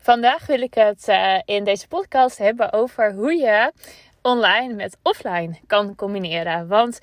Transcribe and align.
Vandaag 0.00 0.46
wil 0.46 0.60
ik 0.60 0.74
het 0.74 1.08
uh, 1.08 1.38
in 1.44 1.64
deze 1.64 1.88
podcast 1.88 2.38
hebben 2.38 2.72
over 2.72 3.12
hoe 3.12 3.34
je 3.34 3.72
online 4.22 4.74
met 4.74 4.96
offline 5.02 5.58
kan 5.66 5.94
combineren. 5.94 6.68
Want 6.68 6.98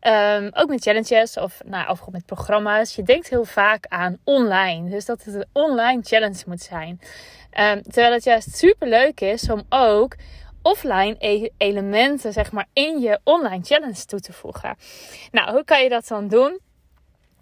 um, 0.00 0.50
ook 0.52 0.68
met 0.68 0.82
challenges 0.82 1.36
of, 1.36 1.60
nou, 1.64 1.90
of 1.90 2.10
met 2.10 2.26
programma's, 2.26 2.94
je 2.94 3.02
denkt 3.02 3.28
heel 3.28 3.44
vaak 3.44 3.86
aan 3.88 4.18
online. 4.24 4.90
Dus 4.90 5.04
dat 5.04 5.24
het 5.24 5.34
een 5.34 5.46
online 5.52 6.02
challenge 6.02 6.42
moet 6.46 6.62
zijn. 6.62 7.00
Um, 7.58 7.82
terwijl 7.82 8.12
het 8.12 8.24
juist 8.24 8.56
super 8.56 8.88
leuk 8.88 9.20
is 9.20 9.50
om 9.50 9.62
ook 9.68 10.16
offline 10.64 11.16
e 11.18 11.48
elementen 11.58 12.32
zeg 12.32 12.52
maar 12.52 12.66
in 12.72 13.00
je 13.00 13.20
online 13.24 13.64
challenge 13.64 14.04
toe 14.04 14.20
te 14.20 14.32
voegen. 14.32 14.76
Nou, 15.30 15.52
hoe 15.52 15.64
kan 15.64 15.82
je 15.82 15.88
dat 15.88 16.08
dan 16.08 16.28
doen? 16.28 16.60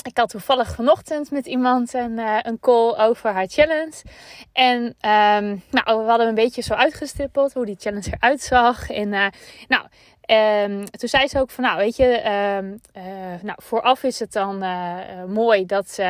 Ik 0.03 0.19
had 0.19 0.29
toevallig 0.29 0.75
vanochtend 0.75 1.31
met 1.31 1.47
iemand 1.47 1.95
een, 1.95 2.19
uh, 2.19 2.39
een 2.43 2.61
call 2.61 2.95
over 2.97 3.31
haar 3.31 3.47
challenge. 3.47 4.03
En 4.53 4.83
um, 4.83 5.63
nou, 5.71 6.03
we 6.05 6.09
hadden 6.09 6.29
een 6.29 6.35
beetje 6.35 6.63
zo 6.63 6.75
uitgestippeld 6.75 7.53
hoe 7.53 7.67
die 7.67 7.77
challenge 7.79 8.11
eruit 8.11 8.41
zag. 8.43 8.91
En 8.91 9.13
uh, 9.13 9.27
nou, 9.69 9.87
um, 10.71 10.91
toen 10.91 11.09
zei 11.09 11.29
ze 11.29 11.39
ook 11.39 11.51
van, 11.51 11.65
nou 11.65 11.77
weet 11.77 11.97
je, 11.97 12.31
um, 12.59 12.81
uh, 12.97 13.43
nou, 13.43 13.59
vooraf 13.63 14.03
is 14.03 14.19
het 14.19 14.33
dan 14.33 14.65
mooi 15.29 15.67
dat 15.67 15.91
ze 15.91 16.03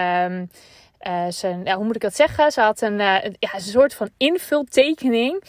ja, 1.64 1.76
hoe 1.76 1.84
moet 1.84 1.94
ik 1.94 2.00
dat 2.00 2.16
zeggen? 2.16 2.52
Ze 2.52 2.60
had 2.60 2.80
een, 2.80 2.98
ja, 2.98 3.54
een 3.54 3.60
soort 3.60 3.94
van 3.94 4.10
invultekening. 4.16 5.42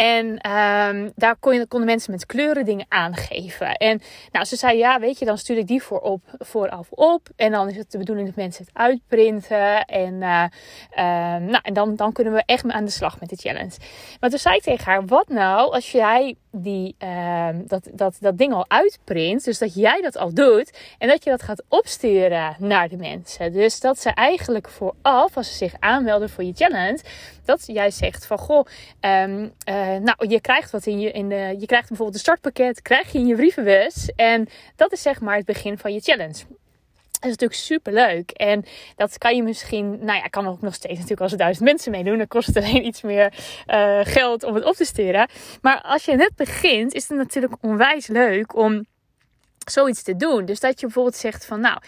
En 0.00 0.26
um, 0.26 1.12
daar 1.14 1.36
konden 1.36 1.84
mensen 1.84 2.12
met 2.12 2.26
kleuren 2.26 2.64
dingen 2.64 2.86
aangeven. 2.88 3.76
En 3.76 4.00
nou, 4.32 4.44
ze 4.44 4.56
zei, 4.56 4.78
ja, 4.78 5.00
weet 5.00 5.18
je, 5.18 5.24
dan 5.24 5.38
stuur 5.38 5.56
ik 5.56 5.66
die 5.66 5.82
voor 5.82 6.00
op, 6.00 6.22
vooraf 6.38 6.90
op. 6.90 7.28
En 7.36 7.50
dan 7.50 7.68
is 7.68 7.76
het 7.76 7.90
de 7.90 7.98
bedoeling 7.98 8.26
dat 8.26 8.36
mensen 8.36 8.64
het 8.64 8.74
uitprinten. 8.74 9.84
En, 9.84 10.12
uh, 10.14 10.44
nou, 11.48 11.58
en 11.62 11.74
dan, 11.74 11.96
dan 11.96 12.12
kunnen 12.12 12.32
we 12.32 12.42
echt 12.46 12.70
aan 12.70 12.84
de 12.84 12.90
slag 12.90 13.20
met 13.20 13.28
de 13.28 13.36
challenge. 13.36 13.76
Maar 14.20 14.30
toen 14.30 14.38
zei 14.38 14.56
ik 14.56 14.62
tegen 14.62 14.84
haar, 14.84 15.06
wat 15.06 15.28
nou 15.28 15.72
als 15.72 15.90
jij 15.90 16.36
die, 16.52 16.94
ehm, 16.98 17.66
dat, 17.66 17.88
dat, 17.92 18.16
dat 18.20 18.38
ding 18.38 18.52
al 18.52 18.64
uitprint. 18.68 19.44
Dus 19.44 19.58
dat 19.58 19.74
jij 19.74 20.00
dat 20.00 20.16
al 20.16 20.34
doet. 20.34 20.78
En 20.98 21.08
dat 21.08 21.24
je 21.24 21.30
dat 21.30 21.42
gaat 21.42 21.62
opsturen 21.68 22.56
naar 22.58 22.88
de 22.88 22.96
mensen. 22.96 23.52
Dus 23.52 23.80
dat 23.80 23.98
ze 23.98 24.10
eigenlijk 24.10 24.68
vooraf, 24.68 25.36
als 25.36 25.48
ze 25.48 25.54
zich 25.54 25.74
aanmelden 25.78 26.30
voor 26.30 26.44
je 26.44 26.52
challenge. 26.54 27.00
Dat 27.44 27.66
jij 27.66 27.90
zegt 27.90 28.26
van 28.26 28.38
goh, 28.38 28.66
um, 29.00 29.52
nou 29.98 30.28
je 30.28 30.40
krijgt 30.40 30.70
wat 30.70 30.86
in 30.86 31.00
je, 31.00 31.10
in 31.10 31.28
de, 31.28 31.56
je 31.58 31.66
krijgt 31.66 31.88
bijvoorbeeld 31.88 32.14
een 32.14 32.20
startpakket, 32.20 32.82
krijg 32.82 33.12
je 33.12 33.18
in 33.18 33.26
je 33.26 33.34
brievenbus. 33.34 34.12
En 34.16 34.48
dat 34.76 34.92
is 34.92 35.02
zeg 35.02 35.20
maar 35.20 35.36
het 35.36 35.44
begin 35.44 35.78
van 35.78 35.92
je 35.92 36.00
challenge. 36.00 36.44
Dat 37.20 37.30
is 37.30 37.36
natuurlijk 37.36 37.60
super 37.60 37.92
leuk. 37.92 38.30
En 38.30 38.64
dat 38.96 39.18
kan 39.18 39.36
je 39.36 39.42
misschien, 39.42 39.90
nou 39.90 40.18
ja, 40.18 40.26
kan 40.26 40.46
ook 40.46 40.60
nog 40.60 40.74
steeds 40.74 40.94
natuurlijk 40.94 41.20
als 41.20 41.32
er 41.32 41.38
duizend 41.38 41.64
mensen 41.64 41.90
meedoen. 41.90 42.18
Dan 42.18 42.26
kost 42.26 42.46
het 42.46 42.56
alleen 42.64 42.86
iets 42.86 43.02
meer 43.02 43.32
uh, 43.66 44.00
geld 44.02 44.42
om 44.42 44.54
het 44.54 44.64
op 44.64 44.74
te 44.74 44.84
sturen. 44.84 45.28
Maar 45.60 45.80
als 45.82 46.04
je 46.04 46.16
net 46.16 46.36
begint, 46.36 46.94
is 46.94 47.08
het 47.08 47.18
natuurlijk 47.18 47.52
onwijs 47.60 48.06
leuk 48.06 48.56
om 48.56 48.86
zoiets 49.70 50.02
te 50.02 50.16
doen. 50.16 50.44
Dus 50.44 50.60
dat 50.60 50.80
je 50.80 50.86
bijvoorbeeld 50.86 51.16
zegt 51.16 51.44
van 51.44 51.60
nou, 51.60 51.78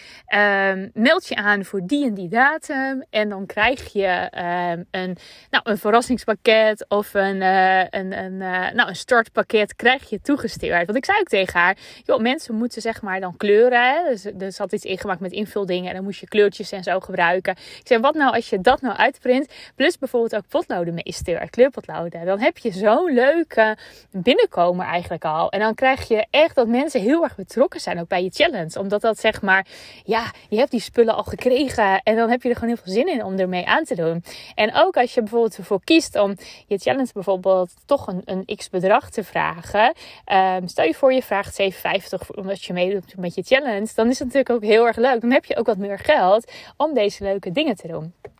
um, 0.75 0.91
meld 0.95 1.27
je 1.27 1.35
aan 1.35 1.65
voor 1.65 1.81
die 1.85 2.07
en 2.07 2.15
die 2.15 2.29
datum. 2.29 3.05
En 3.11 3.29
dan 3.29 3.47
krijg 3.47 3.93
je 3.93 4.31
um, 4.73 4.87
een, 4.91 5.17
nou, 5.51 5.63
een 5.65 5.79
verrassingspakket 5.79 6.85
of 6.89 7.15
een, 7.15 7.37
uh, 7.37 7.79
een, 7.79 8.19
een, 8.19 8.33
uh, 8.33 8.71
nou, 8.71 8.89
een 8.89 8.97
startpakket 8.97 9.77
krijg 9.77 10.11
je 10.11 10.21
toegestuurd. 10.21 10.87
Want 10.87 10.99
ik 10.99 11.05
zei 11.05 11.19
ook 11.21 11.29
tegen 11.29 11.61
haar, 11.61 11.77
joh, 12.05 12.21
mensen 12.21 12.55
moeten 12.55 12.83
zeg 12.83 13.03
maar 13.03 13.21
dan 13.21 13.37
kleuren. 13.37 14.05
Dus, 14.05 14.27
dus 14.35 14.59
had 14.59 14.73
iets 14.73 14.85
ingemaakt 14.85 15.21
met 15.21 15.33
invuldingen 15.33 15.89
en 15.89 15.95
dan 15.95 16.05
moest 16.05 16.21
je 16.21 16.29
kleurtjes 16.29 16.73
en 16.73 16.83
zo 16.83 17.01
gebruiken. 17.01 17.53
Ik 17.53 17.87
zei, 17.87 18.01
wat 18.01 18.15
nou 18.15 18.35
als 18.35 18.51
je 18.51 18.61
dat 18.61 18.81
nou 18.81 18.97
uitprint, 18.97 19.53
plus 19.75 19.99
bijvoorbeeld 19.99 20.37
ook 20.37 20.49
potloden 20.49 20.95
meestuurt, 20.95 21.51
kleurpotloden. 21.51 22.25
Dan 22.25 22.41
heb 22.41 22.59
je 22.59 22.71
zo'n 22.71 23.13
leuke 23.15 23.77
binnenkomer 24.11 24.87
eigenlijk 24.87 25.25
al. 25.25 25.51
En 25.51 25.61
dan 25.61 25.75
krijg 25.75 26.09
je 26.09 26.27
echt 26.31 26.55
dat 26.55 26.69
mensen 26.69 27.01
heel 27.01 27.23
erg 27.23 27.37
betrokken 27.37 27.72
zijn 27.81 28.01
ook 28.01 28.09
bij 28.09 28.23
je 28.23 28.31
challenge. 28.31 28.79
Omdat 28.79 29.01
dat 29.01 29.19
zeg 29.19 29.43
maar, 29.43 29.67
ja, 30.05 30.31
je 30.49 30.57
hebt 30.57 30.71
die 30.71 30.81
spullen 30.81 31.15
al 31.15 31.23
gekregen 31.23 32.03
en 32.03 32.17
dan 32.17 32.31
heb 32.31 32.43
je 32.43 32.49
er 32.49 32.55
gewoon 32.55 32.75
heel 32.75 32.83
veel 32.85 32.93
zin 32.93 33.09
in 33.09 33.25
om 33.25 33.39
ermee 33.39 33.67
aan 33.67 33.85
te 33.85 33.95
doen. 33.95 34.25
En 34.55 34.75
ook 34.75 34.97
als 34.97 35.15
je 35.15 35.21
bijvoorbeeld 35.21 35.57
ervoor 35.57 35.85
kiest 35.85 36.17
om 36.17 36.37
je 36.67 36.79
challenge 36.79 37.11
bijvoorbeeld 37.13 37.73
toch 37.87 38.07
een, 38.07 38.23
een 38.25 38.57
x 38.57 38.71
bedrag 38.71 39.11
te 39.11 39.25
vragen. 39.25 39.95
Um, 40.33 40.69
stel 40.69 40.85
je 40.85 40.95
voor 40.95 41.13
je 41.13 41.23
vraagt 41.23 41.63
7,50 41.63 41.69
omdat 42.35 42.65
je 42.65 42.73
meedoet 42.73 43.17
met 43.17 43.35
je 43.35 43.43
challenge. 43.43 43.89
Dan 43.95 44.09
is 44.09 44.19
het 44.19 44.33
natuurlijk 44.33 44.51
ook 44.51 44.71
heel 44.71 44.87
erg 44.87 44.97
leuk. 44.97 45.21
Dan 45.21 45.31
heb 45.31 45.45
je 45.45 45.57
ook 45.57 45.67
wat 45.67 45.79
meer 45.79 45.99
geld 45.99 46.53
om 46.77 46.95
deze 46.95 47.25
leuke 47.25 47.53
dingen 47.53 47.77
te 47.77 47.89
doen. 47.89 48.32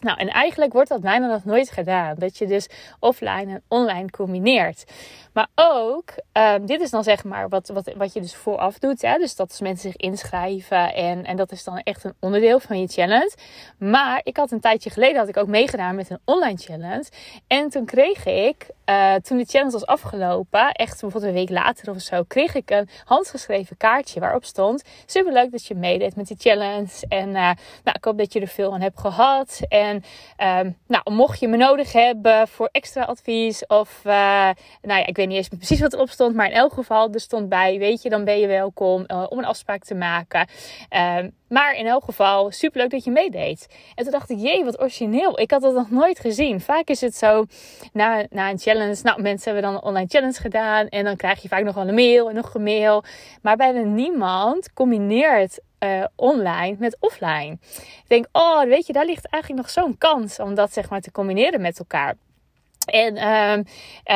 Nou, 0.00 0.18
en 0.18 0.28
eigenlijk 0.28 0.72
wordt 0.72 0.88
dat 0.88 1.00
bijna 1.00 1.26
nog 1.26 1.44
nooit 1.44 1.70
gedaan. 1.70 2.14
Dat 2.18 2.38
je 2.38 2.46
dus 2.46 2.68
offline 3.00 3.52
en 3.52 3.62
online 3.68 4.10
combineert. 4.10 4.84
Maar 5.32 5.48
ook, 5.54 6.10
um, 6.32 6.66
dit 6.66 6.80
is 6.80 6.90
dan 6.90 7.04
zeg 7.04 7.24
maar 7.24 7.48
wat, 7.48 7.68
wat, 7.68 7.92
wat 7.96 8.12
je 8.12 8.20
dus 8.20 8.34
vooraf 8.34 8.78
doet. 8.78 9.02
Hè? 9.02 9.18
Dus 9.18 9.36
dat 9.36 9.58
mensen 9.62 9.90
zich 9.90 10.00
inschrijven. 10.00 10.94
En, 10.94 11.24
en 11.24 11.36
dat 11.36 11.52
is 11.52 11.64
dan 11.64 11.78
echt 11.78 12.04
een 12.04 12.14
onderdeel 12.20 12.60
van 12.60 12.80
je 12.80 12.86
challenge. 12.86 13.34
Maar 13.78 14.20
ik 14.22 14.36
had 14.36 14.50
een 14.50 14.60
tijdje 14.60 14.90
geleden 14.90 15.16
had 15.18 15.28
ik 15.28 15.36
ook 15.36 15.46
meegedaan 15.46 15.94
met 15.94 16.10
een 16.10 16.20
online 16.24 16.58
challenge. 16.58 17.06
En 17.46 17.68
toen 17.68 17.84
kreeg 17.84 18.26
ik, 18.26 18.66
uh, 18.90 19.14
toen 19.14 19.38
de 19.38 19.44
challenge 19.44 19.72
was 19.72 19.86
afgelopen, 19.86 20.72
echt 20.72 21.00
bijvoorbeeld 21.00 21.24
een 21.24 21.32
week 21.32 21.50
later 21.50 21.90
of 21.90 22.00
zo, 22.00 22.22
kreeg 22.22 22.54
ik 22.54 22.70
een 22.70 22.88
handgeschreven 23.04 23.76
kaartje 23.76 24.20
waarop 24.20 24.44
stond: 24.44 24.82
Superleuk 25.06 25.50
dat 25.50 25.66
je 25.66 25.74
meedeed 25.74 26.16
met 26.16 26.26
die 26.26 26.36
challenge. 26.40 27.06
En 27.08 27.28
uh, 27.28 27.34
nou, 27.34 27.96
ik 27.96 28.04
hoop 28.04 28.18
dat 28.18 28.32
je 28.32 28.40
er 28.40 28.48
veel 28.48 28.72
aan 28.72 28.80
hebt 28.80 29.00
gehad. 29.00 29.60
En 29.68 29.94
um, 29.96 30.76
nou, 30.86 31.12
mocht 31.12 31.40
je 31.40 31.48
me 31.48 31.56
nodig 31.56 31.92
hebben 31.92 32.48
voor 32.48 32.68
extra 32.72 33.02
advies 33.02 33.66
of, 33.66 34.00
uh, 34.04 34.12
nou 34.82 35.00
ja, 35.00 35.06
ik 35.06 35.16
weet 35.16 35.28
niet 35.28 35.36
eens 35.36 35.48
precies 35.48 35.80
wat 35.80 35.92
erop 35.92 36.10
stond, 36.10 36.34
maar 36.34 36.46
in 36.46 36.52
elk 36.52 36.72
geval, 36.72 37.12
er 37.12 37.20
stond 37.20 37.48
bij, 37.48 37.78
weet 37.78 38.02
je, 38.02 38.08
dan 38.08 38.24
ben 38.24 38.38
je 38.38 38.46
welkom 38.46 39.04
om 39.28 39.38
een 39.38 39.44
afspraak 39.44 39.84
te 39.84 39.94
maken. 39.94 40.48
Uh, 40.90 41.18
maar 41.48 41.74
in 41.74 41.86
elk 41.86 42.04
geval, 42.04 42.50
superleuk 42.50 42.90
dat 42.90 43.04
je 43.04 43.10
meedeed. 43.10 43.66
En 43.94 44.02
toen 44.02 44.12
dacht 44.12 44.30
ik, 44.30 44.38
jee, 44.38 44.64
wat 44.64 44.80
origineel. 44.80 45.40
Ik 45.40 45.50
had 45.50 45.62
dat 45.62 45.74
nog 45.74 45.90
nooit 45.90 46.18
gezien. 46.18 46.60
Vaak 46.60 46.88
is 46.88 47.00
het 47.00 47.16
zo, 47.16 47.44
na, 47.92 48.26
na 48.30 48.50
een 48.50 48.58
challenge, 48.58 48.96
nou, 49.02 49.22
mensen 49.22 49.52
hebben 49.52 49.70
dan 49.70 49.80
een 49.80 49.88
online 49.88 50.08
challenge 50.08 50.40
gedaan. 50.40 50.88
En 50.88 51.04
dan 51.04 51.16
krijg 51.16 51.42
je 51.42 51.48
vaak 51.48 51.64
nog 51.64 51.74
wel 51.74 51.88
een 51.88 51.94
mail 51.94 52.28
en 52.28 52.34
nog 52.34 52.54
een 52.54 52.62
mail. 52.62 53.04
Maar 53.42 53.56
bijna 53.56 53.80
niemand 53.80 54.72
combineert 54.72 55.60
uh, 55.80 56.04
online 56.14 56.76
met 56.78 56.96
offline. 57.00 57.58
Ik 57.76 58.04
denk, 58.06 58.26
oh, 58.32 58.62
weet 58.62 58.86
je, 58.86 58.92
daar 58.92 59.06
ligt 59.06 59.28
eigenlijk 59.28 59.62
nog 59.62 59.72
zo'n 59.72 59.98
kans 59.98 60.38
om 60.38 60.54
dat 60.54 60.72
zeg 60.72 60.90
maar 60.90 61.00
te 61.00 61.12
combineren 61.12 61.60
met 61.60 61.78
elkaar. 61.78 62.14
En 62.86 63.16
uh, 63.16 63.56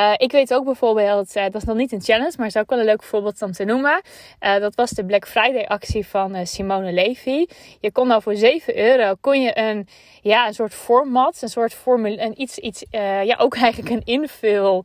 uh, 0.01 0.15
ik 0.17 0.33
weet 0.33 0.55
ook 0.55 0.65
bijvoorbeeld, 0.65 1.37
uh, 1.37 1.43
dat 1.43 1.55
is 1.55 1.65
nog 1.65 1.77
niet 1.77 1.93
een 1.93 2.03
challenge, 2.03 2.35
maar 2.37 2.47
is 2.47 2.57
ook 2.57 2.71
wel 2.71 2.79
een 2.79 2.85
leuk 2.85 3.03
voorbeeld 3.03 3.43
om 3.43 3.53
te 3.53 3.65
noemen. 3.65 4.03
Uh, 4.41 4.59
dat 4.59 4.75
was 4.75 4.91
de 4.91 5.05
Black 5.05 5.29
Friday 5.29 5.65
actie 5.65 6.07
van 6.07 6.47
Simone 6.47 6.93
Levy. 6.93 7.47
Je 7.81 7.93
kon 7.93 8.07
nou 8.07 8.23
voor 8.23 8.37
7 8.37 8.79
euro, 8.79 9.15
kon 9.21 9.41
je 9.41 9.59
een, 9.59 9.89
ja, 10.23 10.47
een 10.47 10.55
soort 10.55 10.75
format, 10.75 11.43
een 11.43 11.49
soort 11.49 11.75
formule, 11.75 12.23
een 12.23 12.41
iets, 12.41 12.59
iets, 12.59 12.85
ja, 12.91 13.37
ook 13.39 13.57
eigenlijk 13.67 13.91
een 13.91 14.15
invul 14.15 14.85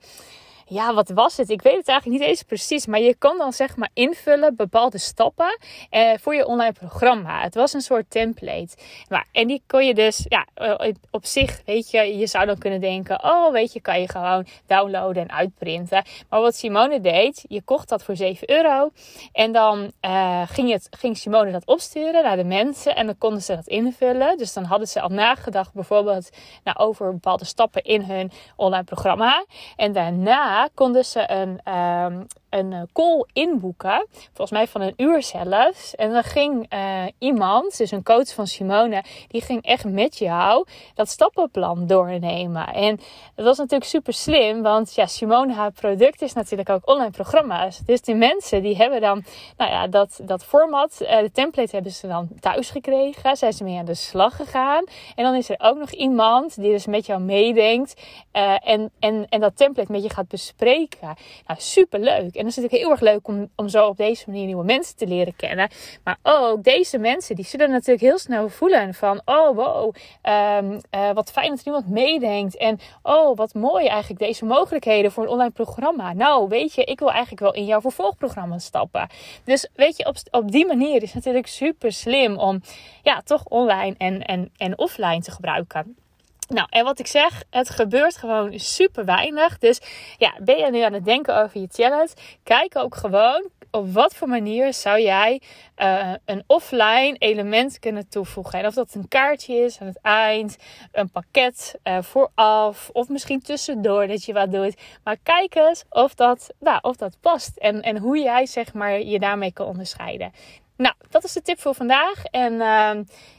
ja, 0.68 0.94
wat 0.94 1.10
was 1.10 1.38
het? 1.38 1.50
Ik 1.50 1.62
weet 1.62 1.78
het 1.78 1.88
eigenlijk 1.88 2.20
niet 2.20 2.30
eens 2.30 2.44
precies. 2.44 2.86
Maar 2.86 3.00
je 3.00 3.16
kan 3.16 3.38
dan 3.38 3.54
zeg 3.54 3.76
maar 3.76 3.90
invullen 3.94 4.56
bepaalde 4.56 4.98
stappen 4.98 5.60
eh, 5.90 6.12
voor 6.20 6.36
je 6.36 6.46
online 6.46 6.72
programma. 6.72 7.42
Het 7.42 7.56
was 7.56 7.74
een 7.74 7.82
soort 7.82 8.10
template. 8.10 8.78
Maar, 9.10 9.26
en 9.32 9.48
die 9.48 9.64
kon 9.68 9.86
je 9.86 9.94
dus, 9.94 10.26
ja, 10.30 10.46
eh, 10.54 10.94
op 11.12 11.26
zich, 11.26 11.62
weet 11.66 11.92
je, 11.92 12.18
je 12.18 12.28
zou 12.28 12.46
dan 12.46 12.58
kunnen 12.58 12.82
denken: 12.82 13.24
oh, 13.24 13.52
weet 13.52 13.74
je, 13.74 13.82
kan 13.82 14.02
je 14.02 14.10
gewoon 14.10 14.46
downloaden 14.68 15.22
en 15.22 15.32
uitprinten. 15.32 16.04
Maar 16.30 16.42
wat 16.42 16.56
Simone 16.56 17.02
deed, 17.02 17.46
je 17.48 17.62
kocht 17.62 17.90
dat 17.90 18.04
voor 18.04 18.16
7 18.16 18.52
euro. 18.52 18.90
En 19.32 19.52
dan 19.52 19.92
uh, 20.02 20.42
ging, 20.48 20.72
het, 20.72 20.88
ging 20.90 21.18
Simone 21.18 21.52
dat 21.52 21.66
opsturen 21.66 22.24
naar 22.24 22.38
de 22.38 22.44
mensen. 22.44 22.96
En 22.96 23.06
dan 23.06 23.18
konden 23.18 23.42
ze 23.42 23.56
dat 23.56 23.68
invullen. 23.68 24.38
Dus 24.38 24.54
dan 24.54 24.64
hadden 24.64 24.88
ze 24.88 25.02
al 25.02 25.10
nagedacht, 25.10 25.74
bijvoorbeeld, 25.74 26.30
nou, 26.64 26.78
over 26.78 27.12
bepaalde 27.12 27.46
stappen 27.46 27.84
in 27.84 28.02
hun 28.02 28.32
online 28.56 28.84
programma. 28.84 29.46
En 29.76 29.94
daarna 29.94 30.55
konden 30.74 31.06
ze 31.06 31.32
een, 31.32 31.74
um, 31.74 32.26
een 32.50 32.74
eh, 32.74 32.82
call 32.94 33.26
inboeken. 33.34 34.08
Volgens 34.10 34.52
mij 34.52 34.68
van 34.68 34.82
een 34.82 34.94
uur 34.98 35.24
zelfs. 35.24 35.96
En 35.96 36.12
dan 36.12 36.24
ging 36.24 36.74
uh, 36.74 37.04
iemand, 37.18 37.78
dus 37.78 37.92
een 37.92 38.04
coach 38.04 38.34
van 38.34 38.48
Simone, 38.48 39.04
die 39.28 39.42
ging 39.42 39.64
echt 39.64 39.86
met 39.86 40.18
jou 40.18 40.66
dat 40.94 41.10
stappenplan 41.10 41.88
doornemen. 41.88 42.68
En 42.68 43.00
dat 43.36 43.46
was 43.46 43.58
natuurlijk 43.58 43.90
super 43.90 44.14
slim, 44.14 44.62
want 44.62 44.96
ja, 44.96 45.06
Simone, 45.06 45.54
haar 45.54 45.72
product 45.72 46.22
is 46.22 46.34
natuurlijk 46.34 46.70
ook 46.70 46.90
online 46.90 47.12
programma's. 47.12 47.80
Dus 47.86 48.02
die 48.02 48.16
mensen 48.16 48.62
die 48.62 48.76
hebben 48.76 49.02
dan, 49.02 49.24
nou 49.58 49.72
ja, 49.72 49.88
dat, 49.88 50.20
dat 50.24 50.44
format, 50.44 50.98
uh, 51.02 51.20
de 51.20 51.32
template 51.32 51.76
hebben 51.76 51.92
ze 51.92 52.08
dan 52.08 52.30
thuis 52.40 52.70
gekregen. 52.70 53.38
Zijn 53.38 53.54
ze 53.54 53.64
mee 53.64 53.78
aan 53.78 53.86
de 53.86 53.94
slag 53.94 54.36
gegaan. 54.36 54.84
En 55.16 55.24
dan 55.24 55.36
is 55.36 55.50
er 55.50 55.60
ook 55.60 55.78
nog 55.78 55.92
iemand 55.92 56.56
die 56.56 56.72
dus 56.72 56.86
met 56.86 57.06
jou 57.06 57.22
meedenkt 57.22 58.02
en, 58.32 58.92
en, 59.00 59.26
en 59.30 59.40
dat 59.40 59.58
template 59.58 59.92
met 59.92 60.04
je 60.04 60.10
gaat 60.10 60.28
bespreken. 60.28 61.16
Nou, 61.48 61.60
super 61.60 62.00
leuk. 62.00 62.36
En 62.46 62.52
is 62.52 62.58
natuurlijk 62.58 62.84
heel 62.84 62.92
erg 62.92 63.14
leuk 63.14 63.28
om, 63.28 63.50
om 63.56 63.70
zo 63.70 63.88
op 63.88 63.98
deze 63.98 64.24
manier 64.28 64.46
nieuwe 64.46 64.64
mensen 64.64 64.96
te 64.96 65.08
leren 65.08 65.36
kennen. 65.36 65.70
Maar 66.04 66.18
ook 66.24 66.64
deze 66.64 66.98
mensen, 66.98 67.36
die 67.36 67.46
zullen 67.46 67.70
natuurlijk 67.70 68.02
heel 68.02 68.18
snel 68.18 68.50
voelen 68.50 68.94
van, 68.94 69.22
oh 69.26 69.56
wow, 69.56 69.96
um, 70.24 70.80
uh, 70.96 71.12
wat 71.12 71.32
fijn 71.32 71.50
dat 71.50 71.60
er 71.60 71.66
iemand 71.66 71.90
meedenkt. 71.90 72.58
En 72.58 72.80
oh, 73.02 73.38
wat 73.38 73.54
mooi 73.54 73.88
eigenlijk 73.88 74.20
deze 74.20 74.46
mogelijkheden 74.46 75.12
voor 75.12 75.24
een 75.24 75.30
online 75.30 75.52
programma. 75.52 76.14
Nou, 76.14 76.48
weet 76.48 76.74
je, 76.74 76.84
ik 76.84 77.00
wil 77.00 77.12
eigenlijk 77.12 77.42
wel 77.42 77.54
in 77.54 77.66
jouw 77.66 77.82
vervolgprogramma 77.82 78.58
stappen. 78.58 79.10
Dus 79.44 79.70
weet 79.74 79.98
je, 79.98 80.06
op, 80.06 80.16
op 80.32 80.52
die 80.52 80.66
manier 80.66 80.96
is 80.96 81.14
het 81.14 81.14
natuurlijk 81.14 81.48
super 81.48 81.92
slim 81.92 82.38
om 82.38 82.62
ja, 83.04 83.22
toch 83.22 83.46
online 83.46 83.96
en, 83.98 84.22
en, 84.22 84.52
en 84.58 84.78
offline 84.78 85.22
te 85.22 85.32
gebruiken. 85.32 86.05
Nou, 86.48 86.68
en 86.70 86.84
wat 86.84 87.00
ik 87.00 87.08
zeg, 87.08 87.44
het 87.50 87.70
gebeurt 87.70 88.18
gewoon 88.18 88.60
super 88.60 89.06
weinig. 89.06 89.58
Dus 89.58 89.82
ja, 90.18 90.34
ben 90.44 90.58
je 90.58 90.72
nu 90.72 90.82
aan 90.82 90.94
het 90.94 91.06
denken 91.06 91.38
over 91.38 91.60
je 91.60 91.68
challenge? 91.72 92.14
Kijk 92.44 92.78
ook 92.78 92.96
gewoon 92.96 93.50
op 93.76 93.94
wat 93.94 94.16
voor 94.16 94.28
manier 94.28 94.74
zou 94.74 95.02
jij 95.02 95.42
uh, 95.78 96.14
een 96.26 96.44
offline 96.48 97.16
element 97.18 97.80
kunnen 97.80 98.10
toevoegen. 98.10 98.60
En 98.60 98.66
of 98.66 98.74
dat 98.74 98.94
een 98.94 99.08
kaartje 99.08 99.56
is 99.56 99.80
aan 99.80 99.88
het 99.88 100.00
eind, 100.02 100.58
een 100.92 101.12
pakket 101.12 101.76
uh, 101.84 101.98
vooraf 102.02 102.90
of 102.94 103.10
misschien 103.10 103.42
tussendoor 103.42 104.08
dat 104.08 104.26
je 104.26 104.34
wat 104.34 104.52
doet. 104.52 104.82
Maar 105.04 105.18
kijk 105.24 105.56
eens 105.56 105.84
of 105.90 106.14
dat, 106.14 106.54
nou, 106.60 106.80
of 106.82 106.96
dat 106.96 107.18
past 107.22 107.58
en, 107.58 107.82
en 107.82 107.98
hoe 107.98 108.20
jij 108.20 108.46
zeg 108.46 108.74
maar, 108.74 109.00
je 109.02 109.20
daarmee 109.20 109.54
kan 109.54 109.68
onderscheiden. 109.68 110.32
Nou, 110.78 110.96
dat 111.10 111.24
is 111.24 111.34
de 111.34 111.42
tip 111.42 111.60
voor 111.60 111.76
vandaag. 111.76 112.26
En 112.26 112.54
uh, 112.54 112.92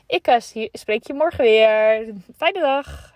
ik 0.06 0.28
uh, 0.28 0.68
spreek 0.72 1.06
je 1.06 1.14
morgen 1.14 1.44
weer. 1.44 2.14
Fijne 2.36 2.60
dag. 2.60 3.14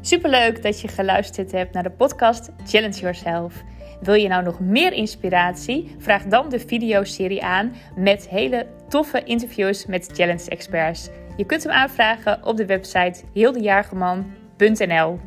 Superleuk 0.00 0.62
dat 0.62 0.80
je 0.80 0.88
geluisterd 0.88 1.52
hebt 1.52 1.72
naar 1.72 1.82
de 1.82 1.90
podcast 1.90 2.50
Challenge 2.64 3.00
Yourself. 3.00 3.62
Wil 4.00 4.14
je 4.14 4.28
nou 4.28 4.42
nog 4.42 4.60
meer 4.60 4.92
inspiratie? 4.92 5.94
Vraag 5.98 6.22
dan 6.22 6.48
de 6.48 6.60
videoserie 6.60 7.44
aan 7.44 7.74
met 7.96 8.28
hele 8.28 8.66
toffe 8.88 9.24
interviews 9.24 9.86
met 9.86 10.10
challenge 10.12 10.50
experts. 10.50 11.08
Je 11.36 11.46
kunt 11.46 11.62
hem 11.62 11.72
aanvragen 11.72 12.46
op 12.46 12.56
de 12.56 12.66
website 12.66 13.22
heeldejaargeman.nl. 13.32 15.20